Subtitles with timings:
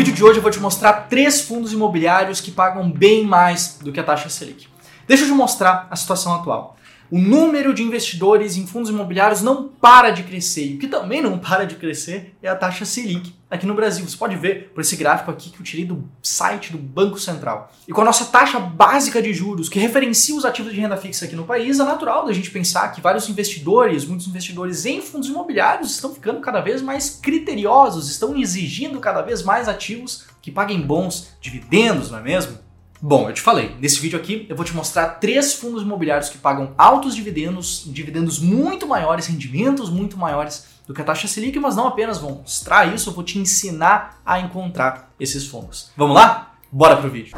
[0.00, 3.92] vídeo de hoje eu vou te mostrar três fundos imobiliários que pagam bem mais do
[3.92, 4.66] que a taxa Selic.
[5.06, 6.74] Deixa eu te mostrar a situação atual.
[7.10, 10.66] O número de investidores em fundos imobiliários não para de crescer.
[10.66, 14.08] E o que também não para de crescer é a taxa Selic aqui no Brasil.
[14.08, 17.72] Você pode ver por esse gráfico aqui que eu tirei do site do Banco Central.
[17.88, 21.24] E com a nossa taxa básica de juros, que referencia os ativos de renda fixa
[21.24, 25.28] aqui no país, é natural da gente pensar que vários investidores, muitos investidores em fundos
[25.28, 30.80] imobiliários, estão ficando cada vez mais criteriosos, estão exigindo cada vez mais ativos que paguem
[30.80, 32.56] bons dividendos, não é mesmo?
[33.02, 36.36] Bom, eu te falei, nesse vídeo aqui eu vou te mostrar três fundos imobiliários que
[36.36, 41.76] pagam altos dividendos, dividendos muito maiores, rendimentos muito maiores do que a taxa Selic, mas
[41.76, 45.90] não apenas vou mostrar isso, eu vou te ensinar a encontrar esses fundos.
[45.96, 46.52] Vamos lá?
[46.70, 47.34] Bora pro vídeo.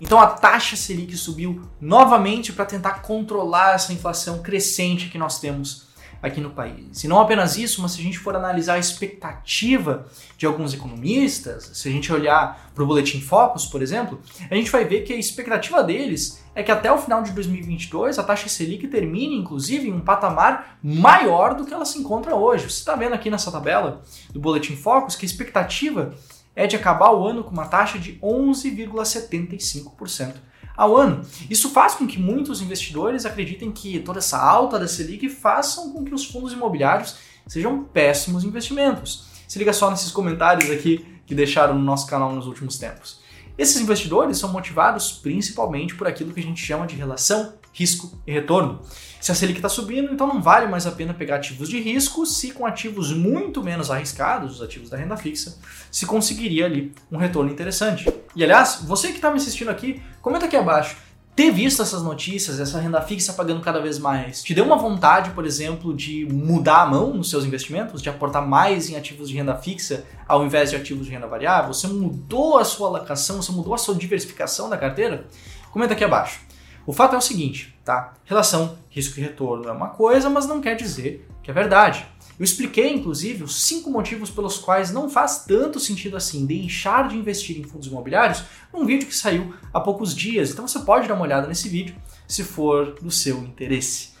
[0.00, 5.88] Então a taxa Selic subiu novamente para tentar controlar essa inflação crescente que nós temos
[6.22, 7.04] aqui no país.
[7.04, 11.70] E não apenas isso, mas se a gente for analisar a expectativa de alguns economistas,
[11.74, 15.12] se a gente olhar para o Boletim Focus, por exemplo, a gente vai ver que
[15.12, 19.88] a expectativa deles é que até o final de 2022 a taxa Selic termine, inclusive,
[19.88, 22.64] em um patamar maior do que ela se encontra hoje.
[22.64, 26.14] Você está vendo aqui nessa tabela do Boletim Focus que a expectativa
[26.58, 30.34] é de acabar o ano com uma taxa de 11,75%
[30.76, 31.24] ao ano.
[31.48, 36.04] Isso faz com que muitos investidores acreditem que toda essa alta da Selic façam com
[36.04, 37.14] que os fundos imobiliários
[37.46, 39.28] sejam péssimos investimentos.
[39.46, 43.20] Se liga só nesses comentários aqui que deixaram no nosso canal nos últimos tempos.
[43.56, 48.32] Esses investidores são motivados principalmente por aquilo que a gente chama de relação risco e
[48.32, 48.80] retorno.
[49.20, 52.26] Se a Selic está subindo, então não vale mais a pena pegar ativos de risco
[52.26, 55.58] se com ativos muito menos arriscados, os ativos da renda fixa,
[55.90, 58.12] se conseguiria ali um retorno interessante.
[58.34, 60.96] E aliás, você que está me assistindo aqui, comenta aqui abaixo.
[61.34, 65.30] Ter visto essas notícias, essa renda fixa pagando cada vez mais, te deu uma vontade,
[65.30, 69.36] por exemplo, de mudar a mão nos seus investimentos, de aportar mais em ativos de
[69.36, 71.72] renda fixa ao invés de ativos de renda variável?
[71.72, 75.28] Você mudou a sua alocação, você mudou a sua diversificação da carteira?
[75.70, 76.47] Comenta aqui abaixo.
[76.88, 78.14] O fato é o seguinte, tá?
[78.24, 82.06] Relação risco e retorno é uma coisa, mas não quer dizer que é verdade.
[82.38, 87.14] Eu expliquei, inclusive, os cinco motivos pelos quais não faz tanto sentido assim deixar de
[87.14, 90.50] investir em fundos imobiliários num vídeo que saiu há poucos dias.
[90.50, 91.94] Então você pode dar uma olhada nesse vídeo
[92.26, 94.12] se for do seu interesse.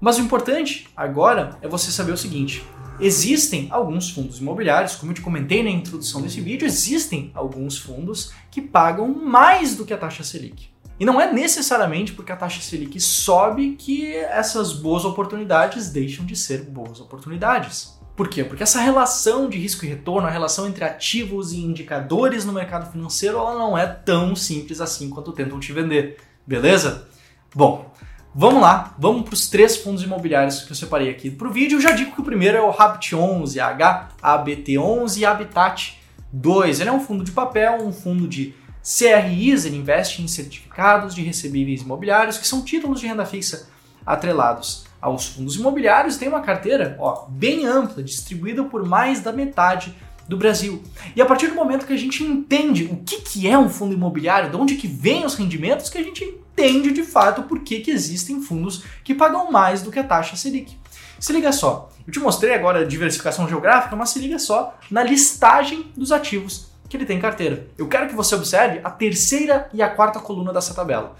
[0.00, 2.64] Mas o importante agora é você saber o seguinte:
[2.98, 8.32] existem alguns fundos imobiliários, como eu te comentei na introdução desse vídeo, existem alguns fundos
[8.50, 10.70] que pagam mais do que a taxa Selic.
[11.00, 16.36] E não é necessariamente porque a taxa Selic sobe que essas boas oportunidades deixam de
[16.36, 17.98] ser boas oportunidades.
[18.14, 18.44] Por quê?
[18.44, 22.92] Porque essa relação de risco e retorno, a relação entre ativos e indicadores no mercado
[22.92, 26.18] financeiro, ela não é tão simples assim quanto tentam te vender.
[26.46, 27.08] Beleza?
[27.54, 27.90] Bom,
[28.34, 31.78] vamos lá, vamos para os três fundos imobiliários que eu separei aqui para o vídeo.
[31.78, 35.98] Eu já digo que o primeiro é o Habit 11, HABT11 e Habitat
[36.30, 36.80] 2.
[36.80, 41.22] Ele é um fundo de papel, um fundo de CRIs, ele investe em certificados de
[41.22, 43.68] recebíveis imobiliários, que são títulos de renda fixa
[44.04, 49.94] atrelados aos fundos imobiliários, tem uma carteira ó, bem ampla, distribuída por mais da metade
[50.28, 50.82] do Brasil.
[51.16, 53.94] E a partir do momento que a gente entende o que, que é um fundo
[53.94, 57.80] imobiliário, de onde que vem os rendimentos, que a gente entende de fato por que,
[57.80, 60.78] que existem fundos que pagam mais do que a taxa Selic.
[61.18, 65.02] Se liga só, eu te mostrei agora a diversificação geográfica, mas se liga só na
[65.02, 67.68] listagem dos ativos que ele tem em carteira.
[67.78, 71.14] Eu quero que você observe a terceira e a quarta coluna dessa tabela.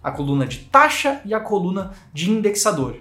[0.00, 2.96] A coluna de taxa e a coluna de indexador.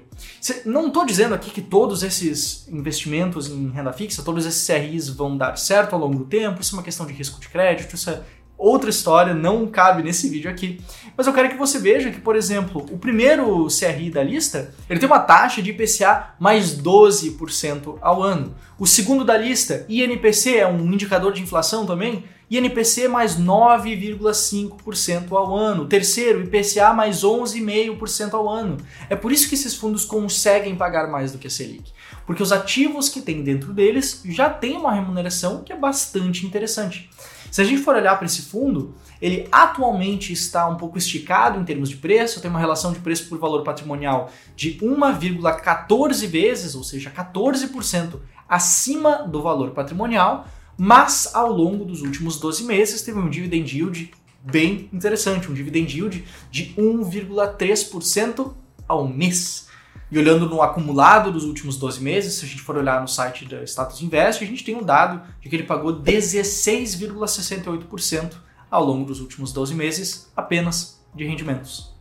[0.65, 5.37] Não estou dizendo aqui que todos esses investimentos em renda fixa, todos esses CRIs vão
[5.37, 8.09] dar certo ao longo do tempo, isso é uma questão de risco de crédito, isso
[8.09, 8.23] é
[8.57, 10.81] outra história, não cabe nesse vídeo aqui.
[11.15, 14.99] Mas eu quero que você veja que, por exemplo, o primeiro CRI da lista, ele
[14.99, 18.55] tem uma taxa de IPCA mais 12% ao ano.
[18.79, 25.55] O segundo da lista, INPC, é um indicador de inflação também, INPC mais 9,5% ao
[25.55, 25.85] ano.
[25.85, 28.77] Terceiro, IPCA mais 11,5% ao ano.
[29.09, 31.91] É por isso que esses fundos conseguem pagar mais do que a Selic.
[32.25, 37.09] Porque os ativos que tem dentro deles já têm uma remuneração que é bastante interessante.
[37.51, 41.63] Se a gente for olhar para esse fundo, ele atualmente está um pouco esticado em
[41.63, 46.83] termos de preço, tem uma relação de preço por valor patrimonial de 1,14 vezes, ou
[46.83, 50.47] seja, 14% acima do valor patrimonial,
[50.77, 54.11] mas ao longo dos últimos 12 meses teve um dividend yield
[54.43, 58.53] bem interessante, um dividend yield de 1,3%
[58.87, 59.67] ao mês.
[60.09, 63.43] E olhando no acumulado dos últimos 12 meses, se a gente for olhar no site
[63.45, 68.35] da Status Invest, a gente tem um dado de que ele pagou 16,68%
[68.71, 71.93] ao longo dos últimos 12 meses apenas de rendimentos.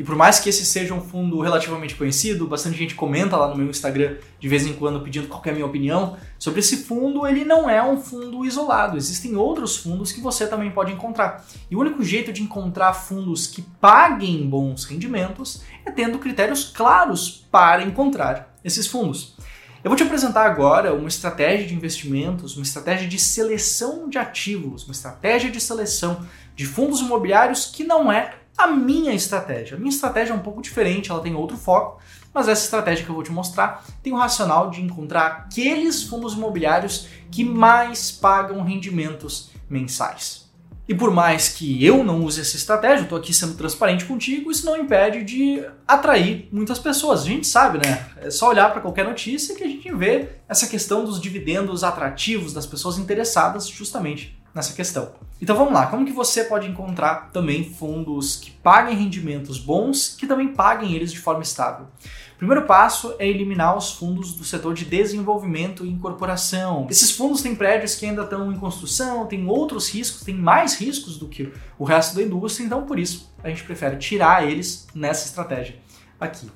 [0.00, 3.54] E por mais que esse seja um fundo relativamente conhecido, bastante gente comenta lá no
[3.54, 7.26] meu Instagram de vez em quando pedindo qual é a minha opinião sobre esse fundo,
[7.26, 8.96] ele não é um fundo isolado.
[8.96, 11.46] Existem outros fundos que você também pode encontrar.
[11.70, 17.46] E o único jeito de encontrar fundos que paguem bons rendimentos é tendo critérios claros
[17.50, 19.36] para encontrar esses fundos.
[19.84, 24.84] Eu vou te apresentar agora uma estratégia de investimentos, uma estratégia de seleção de ativos,
[24.84, 26.26] uma estratégia de seleção
[26.56, 29.76] de fundos imobiliários que não é a minha estratégia.
[29.76, 32.00] A minha estratégia é um pouco diferente, ela tem outro foco,
[32.32, 36.34] mas essa estratégia que eu vou te mostrar tem o racional de encontrar aqueles fundos
[36.34, 40.50] imobiliários que mais pagam rendimentos mensais.
[40.90, 44.66] E por mais que eu não use essa estratégia, estou aqui sendo transparente contigo, isso
[44.66, 47.22] não impede de atrair muitas pessoas.
[47.22, 48.06] A gente sabe, né?
[48.16, 52.52] É só olhar para qualquer notícia que a gente vê essa questão dos dividendos atrativos
[52.52, 55.12] das pessoas interessadas justamente nessa questão.
[55.40, 60.26] Então vamos lá, como que você pode encontrar também fundos que paguem rendimentos bons, que
[60.26, 61.86] também paguem eles de forma estável?
[62.34, 66.86] O primeiro passo é eliminar os fundos do setor de desenvolvimento e incorporação.
[66.90, 71.18] Esses fundos têm prédios que ainda estão em construção, têm outros riscos, têm mais riscos
[71.18, 75.26] do que o resto da indústria, então por isso a gente prefere tirar eles nessa
[75.26, 75.76] estratégia
[76.18, 76.50] aqui.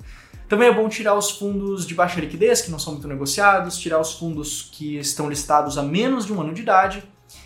[0.47, 3.99] Também é bom tirar os fundos de baixa liquidez, que não são muito negociados, tirar
[3.99, 7.03] os fundos que estão listados há menos de um ano de idade,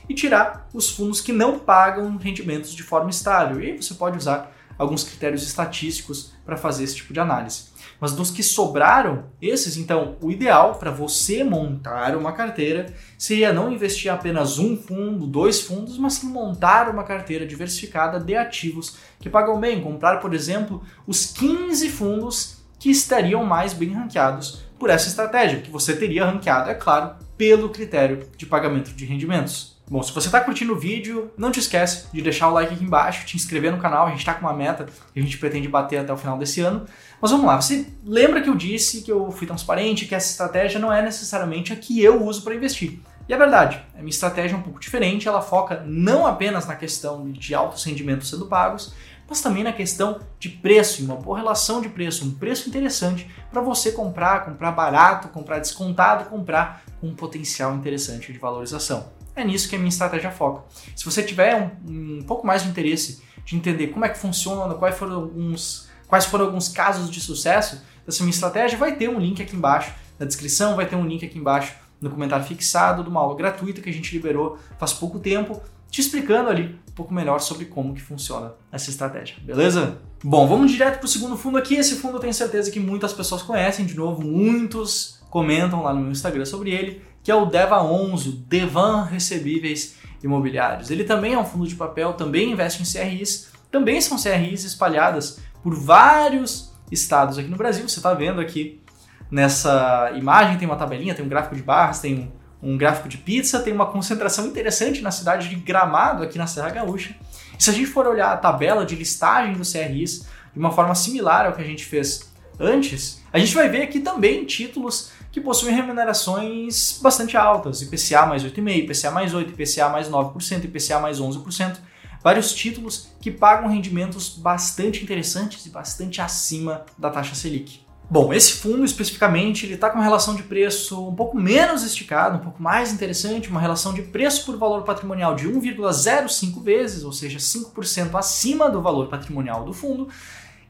[0.07, 3.61] e tirar os fundos que não pagam rendimentos de forma estável.
[3.61, 7.69] E aí você pode usar alguns critérios estatísticos para fazer esse tipo de análise.
[7.99, 13.71] Mas dos que sobraram, esses, então, o ideal para você montar uma carteira seria não
[13.71, 19.29] investir apenas um fundo, dois fundos, mas sim montar uma carteira diversificada de ativos que
[19.29, 19.81] pagam bem.
[19.81, 25.69] Comprar, por exemplo, os 15 fundos que estariam mais bem ranqueados por essa estratégia, que
[25.69, 29.79] você teria ranqueado, é claro, pelo critério de pagamento de rendimentos.
[29.89, 32.83] Bom, se você está curtindo o vídeo, não te esquece de deixar o like aqui
[32.83, 35.65] embaixo, te inscrever no canal, a gente está com uma meta que a gente pretende
[35.69, 36.85] bater até o final desse ano.
[37.21, 40.81] Mas vamos lá, você lembra que eu disse que eu fui transparente, que essa estratégia
[40.81, 42.99] não é necessariamente a que eu uso para investir.
[43.29, 46.75] E é verdade, a minha estratégia é um pouco diferente, ela foca não apenas na
[46.75, 48.93] questão de altos rendimentos sendo pagos,
[49.29, 53.61] mas também na questão de preço, uma boa relação de preço, um preço interessante para
[53.61, 59.07] você comprar, comprar barato, comprar descontado, comprar com um potencial interessante de valorização.
[59.35, 60.63] É nisso que a minha estratégia foca.
[60.95, 61.55] Se você tiver
[61.87, 65.87] um, um pouco mais de interesse de entender como é que funciona, quais foram alguns,
[66.07, 69.93] quais foram alguns casos de sucesso dessa minha estratégia, vai ter um link aqui embaixo
[70.17, 73.81] na descrição, vai ter um link aqui embaixo no comentário fixado de uma aula gratuita
[73.81, 77.93] que a gente liberou faz pouco tempo, te explicando ali um pouco melhor sobre como
[77.93, 79.99] que funciona essa estratégia, beleza?
[80.23, 81.75] Bom, vamos direto para o segundo fundo aqui.
[81.75, 86.01] Esse fundo eu tenho certeza que muitas pessoas conhecem, de novo, muitos comentam lá no
[86.01, 90.89] meu Instagram sobre ele que é o DEVA 11, o Devan Recebíveis Imobiliários.
[90.89, 95.39] Ele também é um fundo de papel, também investe em CRIs, também são CRIs espalhadas
[95.61, 97.87] por vários estados aqui no Brasil.
[97.87, 98.81] Você está vendo aqui
[99.29, 103.59] nessa imagem, tem uma tabelinha, tem um gráfico de barras, tem um, gráfico de pizza,
[103.59, 107.15] tem uma concentração interessante na cidade de Gramado, aqui na Serra Gaúcha.
[107.57, 110.95] E se a gente for olhar a tabela de listagem dos CRIs de uma forma
[110.95, 115.39] similar ao que a gente fez antes, a gente vai ver aqui também títulos que
[115.39, 121.19] possuem remunerações bastante altas, IPCA mais 8,5%, IPCA mais 8%, IPCA mais 9%, IPCA mais
[121.19, 121.77] 11%,
[122.23, 127.88] vários títulos que pagam rendimentos bastante interessantes e bastante acima da taxa Selic.
[128.11, 132.37] Bom, esse fundo especificamente ele está com uma relação de preço um pouco menos esticada,
[132.37, 137.13] um pouco mais interessante, uma relação de preço por valor patrimonial de 1,05 vezes, ou
[137.13, 140.09] seja, 5% acima do valor patrimonial do fundo,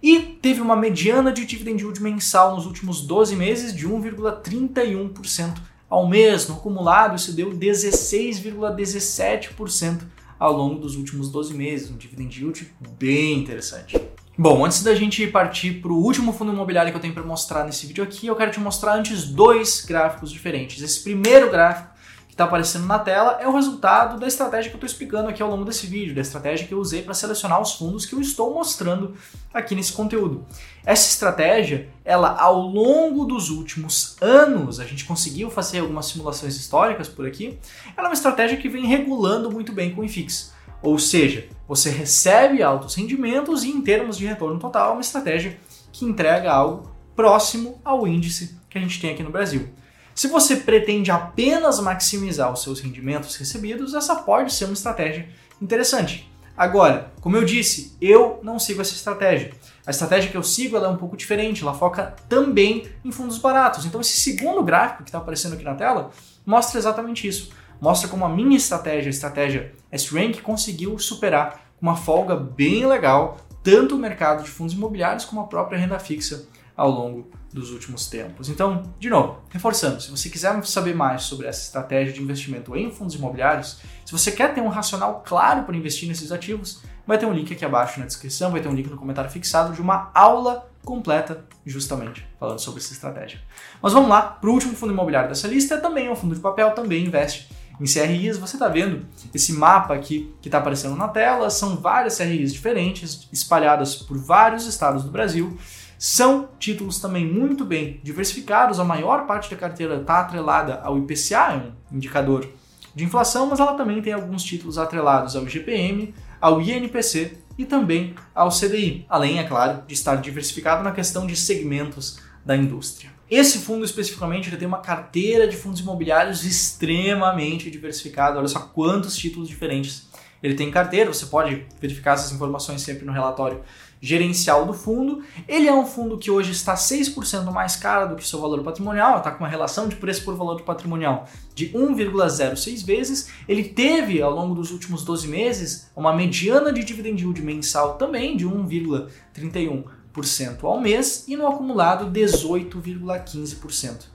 [0.03, 6.10] e teve uma mediana de dividend yield mensal nos últimos 12 meses de 1,31% ao
[6.10, 6.46] mês.
[6.46, 10.01] No acumulado, isso deu 16,17%
[10.38, 13.98] ao longo dos últimos 12 meses, um dividend yield bem interessante.
[14.41, 17.65] Bom, antes da gente partir para o último fundo imobiliário que eu tenho para mostrar
[17.65, 20.81] nesse vídeo aqui, eu quero te mostrar antes dois gráficos diferentes.
[20.81, 21.89] Esse primeiro gráfico
[22.29, 25.50] está aparecendo na tela é o resultado da estratégia que eu estou explicando aqui ao
[25.50, 28.53] longo desse vídeo, da estratégia que eu usei para selecionar os fundos que eu estou
[28.53, 29.13] mostrando
[29.53, 30.46] aqui nesse conteúdo.
[30.86, 37.10] Essa estratégia, ela ao longo dos últimos anos, a gente conseguiu fazer algumas simulações históricas
[37.10, 37.60] por aqui,
[37.98, 40.58] ela é uma estratégia que vem regulando muito bem com o IFIX.
[40.82, 45.58] Ou seja, você recebe altos rendimentos e em termos de retorno total, é uma estratégia
[45.92, 49.70] que entrega algo próximo ao índice que a gente tem aqui no Brasil.
[50.16, 55.28] Se você pretende apenas maximizar os seus rendimentos recebidos, essa pode ser uma estratégia
[55.62, 56.30] interessante.
[56.58, 59.52] Agora, como eu disse, eu não sigo essa estratégia.
[59.86, 63.86] A estratégia que eu sigo é um pouco diferente, ela foca também em fundos baratos.
[63.86, 66.12] Então, esse segundo gráfico que está aparecendo aqui na tela
[66.46, 67.52] mostra exatamente isso.
[67.82, 73.96] Mostra como a minha estratégia, a estratégia S-Rank, conseguiu superar uma folga bem legal tanto
[73.96, 78.48] o mercado de fundos imobiliários como a própria renda fixa ao longo dos últimos tempos.
[78.48, 82.90] Então, de novo, reforçando, se você quiser saber mais sobre essa estratégia de investimento em
[82.90, 87.25] fundos imobiliários, se você quer ter um racional claro para investir nesses ativos, vai ter
[87.25, 90.12] um link aqui abaixo na descrição, vai ter um link no comentário fixado de uma
[90.13, 93.42] aula completa justamente falando sobre essa estratégia.
[93.82, 96.39] Mas vamos lá, para o último fundo imobiliário dessa lista, é também um fundo de
[96.39, 97.50] papel, também investe
[97.82, 98.38] em CRIs.
[98.38, 103.28] Você está vendo esse mapa aqui que está aparecendo na tela, são várias CRIs diferentes,
[103.34, 105.58] espalhadas por vários estados do Brasil.
[105.98, 111.74] São títulos também muito bem diversificados, a maior parte da carteira está atrelada ao IPCA,
[111.92, 112.48] um indicador
[112.93, 118.15] de inflação, mas ela também tem alguns títulos atrelados ao IGPM, ao INPC e também
[118.34, 123.12] ao CDI, além, é claro, de estar diversificado na questão de segmentos da indústria.
[123.29, 128.39] Esse fundo especificamente ele tem uma carteira de fundos imobiliários extremamente diversificada.
[128.39, 130.10] Olha só quantos títulos diferentes
[130.41, 131.13] ele tem carteira.
[131.13, 133.62] Você pode verificar essas informações sempre no relatório
[134.01, 135.22] gerencial do fundo.
[135.48, 139.18] Ele é um fundo que hoje está 6% mais caro do que seu valor patrimonial,
[139.18, 143.29] está com uma relação de preço por valor patrimonial de 1,06 vezes.
[143.48, 148.38] Ele teve, ao longo dos últimos 12 meses, uma mediana de dividend yield mensal também
[148.38, 154.06] de 1,31% ao mês e no acumulado 18,15%.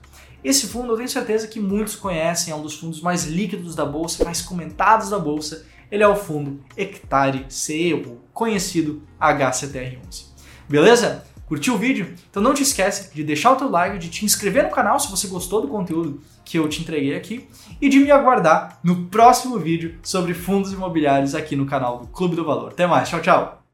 [0.43, 3.83] Esse fundo eu tenho certeza que muitos conhecem, é um dos fundos mais líquidos da
[3.83, 7.93] bolsa, mais comentados da bolsa ele é o fundo Hectare CE,
[8.33, 10.25] conhecido HCTR11.
[10.67, 11.25] Beleza?
[11.47, 12.13] Curtiu o vídeo?
[12.29, 15.11] Então não te esquece de deixar o teu like, de te inscrever no canal se
[15.11, 17.47] você gostou do conteúdo que eu te entreguei aqui
[17.79, 22.35] e de me aguardar no próximo vídeo sobre fundos imobiliários aqui no canal do Clube
[22.35, 22.71] do Valor.
[22.71, 23.64] Até mais, tchau, tchau!